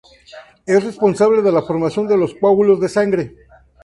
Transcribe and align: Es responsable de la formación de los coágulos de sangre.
Es 0.65 0.83
responsable 0.83 1.43
de 1.43 1.51
la 1.51 1.61
formación 1.61 2.07
de 2.07 2.17
los 2.17 2.33
coágulos 2.33 2.79
de 2.79 2.89
sangre. 2.89 3.35